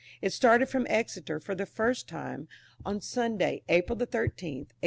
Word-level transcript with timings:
It 0.19 0.33
started 0.33 0.65
from 0.67 0.87
Exeter 0.89 1.39
for 1.39 1.53
the 1.53 1.67
first 1.67 2.07
time 2.07 2.47
on 2.83 3.01
Sunday, 3.01 3.61
April 3.69 3.95
13th, 3.99 4.73
1823. 4.73 4.77